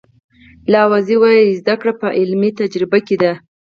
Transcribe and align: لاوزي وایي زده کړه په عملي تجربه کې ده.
لاوزي 0.73 1.15
وایي 1.21 1.57
زده 1.61 1.75
کړه 1.81 1.93
په 2.01 2.07
عملي 2.19 2.51
تجربه 2.59 2.99
کې 3.07 3.15
ده. 3.21 3.33